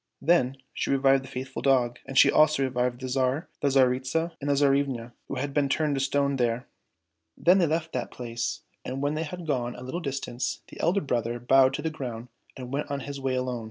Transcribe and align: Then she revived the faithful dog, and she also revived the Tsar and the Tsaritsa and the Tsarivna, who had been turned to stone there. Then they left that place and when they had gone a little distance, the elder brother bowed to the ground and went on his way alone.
Then 0.19 0.57
she 0.73 0.89
revived 0.89 1.23
the 1.23 1.27
faithful 1.27 1.61
dog, 1.61 1.99
and 2.07 2.17
she 2.17 2.31
also 2.31 2.63
revived 2.63 2.99
the 3.01 3.07
Tsar 3.07 3.37
and 3.37 3.45
the 3.61 3.67
Tsaritsa 3.79 4.31
and 4.41 4.49
the 4.49 4.55
Tsarivna, 4.55 5.11
who 5.27 5.35
had 5.35 5.53
been 5.53 5.69
turned 5.69 5.93
to 5.93 6.01
stone 6.01 6.37
there. 6.37 6.65
Then 7.37 7.59
they 7.59 7.67
left 7.67 7.93
that 7.93 8.09
place 8.09 8.61
and 8.83 9.03
when 9.03 9.13
they 9.13 9.21
had 9.21 9.45
gone 9.45 9.75
a 9.75 9.83
little 9.83 10.01
distance, 10.01 10.63
the 10.69 10.79
elder 10.79 11.01
brother 11.01 11.39
bowed 11.39 11.75
to 11.75 11.83
the 11.83 11.91
ground 11.91 12.29
and 12.57 12.73
went 12.73 12.89
on 12.89 13.01
his 13.01 13.21
way 13.21 13.35
alone. 13.35 13.59